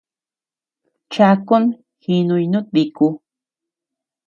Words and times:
Chakun 1.13 1.63
jínuy 2.03 2.43
nútdiku. 2.51 3.05